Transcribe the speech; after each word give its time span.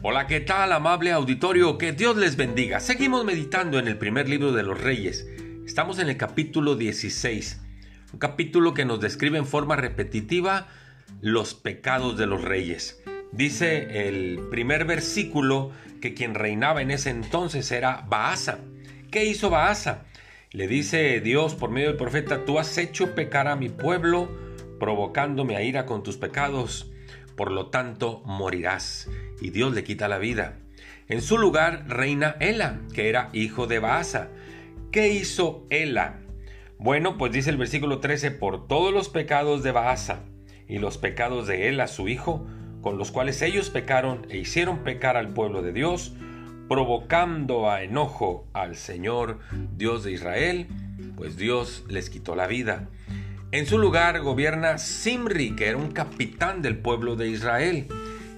Hola, 0.00 0.28
¿qué 0.28 0.38
tal, 0.38 0.70
amable 0.70 1.10
auditorio? 1.10 1.76
Que 1.76 1.90
Dios 1.90 2.16
les 2.16 2.36
bendiga. 2.36 2.78
Seguimos 2.78 3.24
meditando 3.24 3.80
en 3.80 3.88
el 3.88 3.98
primer 3.98 4.28
libro 4.28 4.52
de 4.52 4.62
los 4.62 4.80
Reyes. 4.80 5.26
Estamos 5.66 5.98
en 5.98 6.08
el 6.08 6.16
capítulo 6.16 6.76
16, 6.76 7.60
un 8.12 8.18
capítulo 8.20 8.74
que 8.74 8.84
nos 8.84 9.00
describe 9.00 9.38
en 9.38 9.46
forma 9.46 9.74
repetitiva 9.74 10.68
los 11.20 11.54
pecados 11.54 12.16
de 12.16 12.26
los 12.26 12.42
reyes. 12.42 13.02
Dice 13.32 14.06
el 14.06 14.38
primer 14.52 14.84
versículo 14.84 15.72
que 16.00 16.14
quien 16.14 16.36
reinaba 16.36 16.80
en 16.80 16.92
ese 16.92 17.10
entonces 17.10 17.72
era 17.72 18.04
Baasa. 18.08 18.60
¿Qué 19.10 19.24
hizo 19.24 19.50
Baasa? 19.50 20.04
Le 20.52 20.68
dice 20.68 21.20
Dios 21.20 21.56
por 21.56 21.70
medio 21.70 21.88
del 21.88 21.96
profeta, 21.96 22.44
tú 22.44 22.60
has 22.60 22.78
hecho 22.78 23.16
pecar 23.16 23.48
a 23.48 23.56
mi 23.56 23.68
pueblo, 23.68 24.30
provocándome 24.78 25.56
a 25.56 25.62
ira 25.62 25.86
con 25.86 26.04
tus 26.04 26.18
pecados 26.18 26.88
por 27.38 27.52
lo 27.52 27.68
tanto 27.68 28.20
morirás. 28.26 29.08
Y 29.40 29.50
Dios 29.50 29.72
le 29.72 29.84
quita 29.84 30.08
la 30.08 30.18
vida. 30.18 30.58
En 31.06 31.22
su 31.22 31.38
lugar 31.38 31.84
reina 31.88 32.34
Ela, 32.40 32.80
que 32.92 33.08
era 33.08 33.30
hijo 33.32 33.68
de 33.68 33.78
Baasa. 33.78 34.28
¿Qué 34.90 35.08
hizo 35.08 35.64
Ela? 35.70 36.18
Bueno, 36.78 37.16
pues 37.16 37.30
dice 37.30 37.50
el 37.50 37.56
versículo 37.56 38.00
13, 38.00 38.32
por 38.32 38.66
todos 38.66 38.92
los 38.92 39.08
pecados 39.08 39.62
de 39.62 39.70
Baasa 39.70 40.24
y 40.66 40.78
los 40.78 40.98
pecados 40.98 41.46
de 41.46 41.68
Ela, 41.68 41.86
su 41.86 42.08
hijo, 42.08 42.44
con 42.82 42.98
los 42.98 43.12
cuales 43.12 43.40
ellos 43.40 43.70
pecaron 43.70 44.26
e 44.30 44.38
hicieron 44.38 44.78
pecar 44.78 45.16
al 45.16 45.28
pueblo 45.28 45.62
de 45.62 45.72
Dios, 45.72 46.14
provocando 46.68 47.70
a 47.70 47.84
enojo 47.84 48.48
al 48.52 48.74
Señor 48.74 49.38
Dios 49.76 50.02
de 50.02 50.10
Israel, 50.10 50.66
pues 51.16 51.36
Dios 51.36 51.84
les 51.88 52.10
quitó 52.10 52.34
la 52.34 52.48
vida. 52.48 52.88
En 53.50 53.64
su 53.64 53.78
lugar 53.78 54.20
gobierna 54.20 54.76
Simri, 54.76 55.56
que 55.56 55.68
era 55.68 55.78
un 55.78 55.90
capitán 55.90 56.60
del 56.60 56.76
pueblo 56.76 57.16
de 57.16 57.28
Israel. 57.28 57.86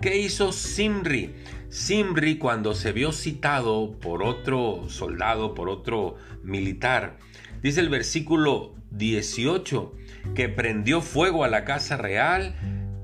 ¿Qué 0.00 0.18
hizo 0.18 0.52
Simri? 0.52 1.34
Simri 1.70 2.38
cuando 2.38 2.72
se 2.76 2.92
vio 2.92 3.10
citado 3.10 3.98
por 3.98 4.22
otro 4.22 4.84
soldado, 4.88 5.54
por 5.54 5.68
otro 5.68 6.18
militar, 6.44 7.18
dice 7.62 7.80
el 7.80 7.88
versículo 7.88 8.76
18, 8.92 9.92
que 10.36 10.48
prendió 10.48 11.00
fuego 11.00 11.42
a 11.42 11.48
la 11.48 11.64
casa 11.64 11.96
real, 11.96 12.54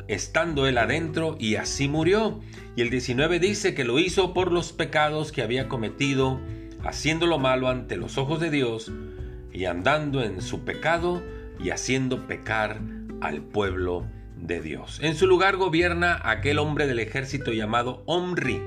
estando 0.06 0.68
él 0.68 0.78
adentro, 0.78 1.36
y 1.40 1.56
así 1.56 1.88
murió. 1.88 2.38
Y 2.76 2.82
el 2.82 2.90
19 2.90 3.40
dice 3.40 3.74
que 3.74 3.82
lo 3.82 3.98
hizo 3.98 4.34
por 4.34 4.52
los 4.52 4.72
pecados 4.72 5.32
que 5.32 5.42
había 5.42 5.66
cometido, 5.66 6.38
haciendo 6.84 7.26
lo 7.26 7.40
malo 7.40 7.68
ante 7.68 7.96
los 7.96 8.18
ojos 8.18 8.38
de 8.38 8.50
Dios, 8.50 8.92
y 9.52 9.64
andando 9.64 10.22
en 10.22 10.42
su 10.42 10.64
pecado, 10.64 11.20
y 11.58 11.70
haciendo 11.70 12.26
pecar 12.26 12.80
al 13.20 13.42
pueblo 13.42 14.06
de 14.36 14.60
Dios. 14.60 15.00
En 15.02 15.14
su 15.14 15.26
lugar 15.26 15.56
gobierna 15.56 16.20
aquel 16.24 16.58
hombre 16.58 16.86
del 16.86 17.00
ejército 17.00 17.52
llamado 17.52 18.02
Omri. 18.06 18.62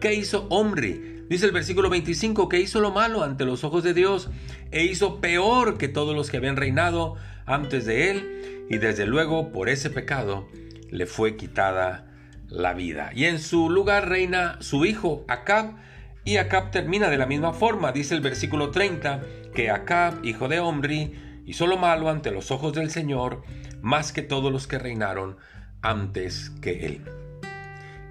¿Qué 0.00 0.14
hizo 0.14 0.46
Omri? 0.48 1.24
Dice 1.28 1.46
el 1.46 1.52
versículo 1.52 1.88
25 1.88 2.48
que 2.48 2.60
hizo 2.60 2.80
lo 2.80 2.90
malo 2.90 3.22
ante 3.22 3.44
los 3.44 3.64
ojos 3.64 3.82
de 3.82 3.94
Dios 3.94 4.28
e 4.70 4.84
hizo 4.84 5.20
peor 5.20 5.78
que 5.78 5.88
todos 5.88 6.14
los 6.14 6.30
que 6.30 6.36
habían 6.36 6.56
reinado 6.56 7.16
antes 7.46 7.86
de 7.86 8.10
él 8.10 8.66
y 8.68 8.78
desde 8.78 9.06
luego 9.06 9.50
por 9.50 9.68
ese 9.68 9.90
pecado 9.90 10.48
le 10.90 11.06
fue 11.06 11.36
quitada 11.36 12.06
la 12.48 12.74
vida. 12.74 13.10
Y 13.14 13.24
en 13.24 13.38
su 13.38 13.70
lugar 13.70 14.08
reina 14.08 14.58
su 14.60 14.84
hijo 14.84 15.24
Acab 15.28 15.76
y 16.24 16.36
Acab 16.36 16.70
termina 16.70 17.10
de 17.10 17.18
la 17.18 17.26
misma 17.26 17.52
forma. 17.52 17.92
Dice 17.92 18.14
el 18.14 18.20
versículo 18.20 18.70
30 18.70 19.22
que 19.54 19.70
Acab, 19.70 20.24
hijo 20.24 20.48
de 20.48 20.60
Omri, 20.60 21.14
hizo 21.46 21.66
lo 21.66 21.76
malo 21.76 22.08
ante 22.10 22.30
los 22.30 22.50
ojos 22.50 22.72
del 22.72 22.90
Señor 22.90 23.42
más 23.82 24.12
que 24.12 24.22
todos 24.22 24.52
los 24.52 24.66
que 24.66 24.78
reinaron 24.78 25.36
antes 25.82 26.50
que 26.62 26.86
él. 26.86 27.02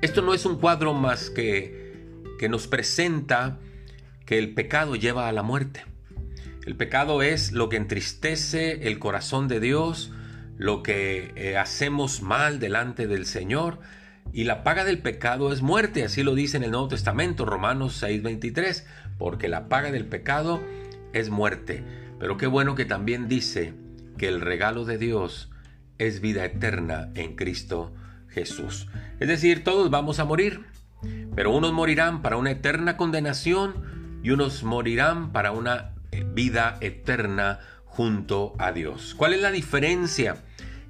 Esto 0.02 0.22
no 0.22 0.34
es 0.34 0.46
un 0.46 0.60
cuadro 0.60 0.94
más 0.94 1.30
que, 1.30 1.94
que 2.38 2.50
nos 2.50 2.68
presenta 2.68 3.58
que 4.26 4.38
el 4.38 4.54
pecado 4.54 4.96
lleva 4.96 5.28
a 5.28 5.32
la 5.32 5.44
muerte. 5.44 5.86
El 6.66 6.76
pecado 6.76 7.22
es 7.22 7.52
lo 7.52 7.70
que 7.70 7.78
entristece 7.78 8.88
el 8.88 9.00
corazón 9.00 9.48
de 9.48 9.60
Dios, 9.60 10.12
lo 10.58 10.84
que 10.84 11.32
eh, 11.36 11.58
hacemos 11.58 12.22
mal 12.22 12.60
delante 12.60 13.08
del 13.08 13.26
Señor, 13.26 13.80
y 14.32 14.46
la 14.46 14.64
paga 14.64 14.86
del 14.86 15.00
pecado 15.00 15.52
es 15.52 15.62
muerte, 15.62 16.04
así 16.04 16.24
lo 16.24 16.36
dice 16.36 16.58
en 16.58 16.64
el 16.64 16.72
Nuevo 16.72 16.88
Testamento, 16.88 17.46
Romanos 17.46 18.02
6:23, 18.02 18.86
porque 19.18 19.50
la 19.50 19.68
paga 19.68 19.92
del 19.92 20.06
pecado 20.06 20.62
es 21.14 21.30
muerte. 21.30 21.84
Pero 22.20 22.38
qué 22.38 22.48
bueno 22.48 22.76
que 22.76 22.86
también 22.86 23.28
dice 23.28 23.74
que 24.18 24.28
el 24.28 24.42
regalo 24.42 24.86
de 24.86 24.98
Dios 24.98 25.50
es 25.98 26.22
vida 26.22 26.46
eterna 26.46 27.10
en 27.16 27.36
Cristo 27.36 27.94
Jesús. 28.28 28.88
Es 29.20 29.28
decir, 29.28 29.64
todos 29.64 29.90
vamos 29.90 30.20
a 30.20 30.26
morir, 30.26 30.66
pero 31.36 31.52
unos 31.52 31.72
morirán 31.72 32.22
para 32.22 32.38
una 32.38 32.52
eterna 32.52 32.98
condenación 32.98 34.20
y 34.24 34.32
unos 34.32 34.64
morirán 34.64 35.32
para 35.32 35.52
una 35.52 35.94
eh, 36.12 36.26
vida 36.34 36.78
eterna 36.82 37.60
junto 37.86 38.54
a 38.58 38.72
Dios. 38.72 39.14
¿Cuál 39.16 39.34
es 39.34 39.42
la 39.42 39.52
diferencia? 39.52 40.38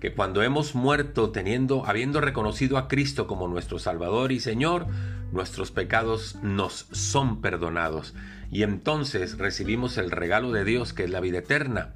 Que 0.03 0.13
cuando 0.13 0.43
hemos 0.43 0.75
muerto 0.75 1.29
teniendo, 1.29 1.85
habiendo 1.85 2.19
reconocido 2.19 2.77
a 2.77 2.89
Cristo 2.89 3.25
como 3.25 3.47
nuestro 3.47 3.79
Salvador 3.79 4.33
y 4.33 4.41
Señor, 4.41 4.85
nuestros 5.31 5.71
pecados 5.71 6.35
nos 6.43 6.87
son 6.91 7.39
perdonados 7.39 8.13
y 8.51 8.63
entonces 8.63 9.37
recibimos 9.37 9.97
el 9.97 10.11
regalo 10.11 10.51
de 10.51 10.65
Dios 10.65 10.91
que 10.91 11.05
es 11.05 11.09
la 11.09 11.21
vida 11.21 11.37
eterna. 11.37 11.93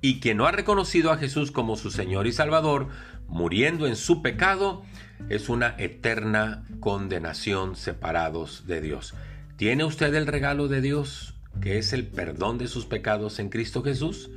Y 0.00 0.18
quien 0.18 0.38
no 0.38 0.46
ha 0.46 0.52
reconocido 0.52 1.12
a 1.12 1.18
Jesús 1.18 1.52
como 1.52 1.76
su 1.76 1.90
Señor 1.90 2.26
y 2.26 2.32
Salvador, 2.32 2.88
muriendo 3.28 3.86
en 3.86 3.96
su 3.96 4.22
pecado, 4.22 4.82
es 5.28 5.50
una 5.50 5.74
eterna 5.76 6.64
condenación 6.80 7.76
separados 7.76 8.66
de 8.66 8.80
Dios. 8.80 9.12
¿Tiene 9.58 9.84
usted 9.84 10.14
el 10.14 10.26
regalo 10.26 10.68
de 10.68 10.80
Dios, 10.80 11.34
que 11.60 11.76
es 11.76 11.92
el 11.92 12.06
perdón 12.06 12.56
de 12.56 12.66
sus 12.66 12.86
pecados 12.86 13.38
en 13.40 13.50
Cristo 13.50 13.82
Jesús? 13.82 14.30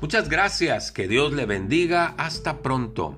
Muchas 0.00 0.28
gracias, 0.28 0.92
que 0.92 1.08
Dios 1.08 1.32
le 1.32 1.46
bendiga, 1.46 2.14
hasta 2.18 2.62
pronto. 2.62 3.16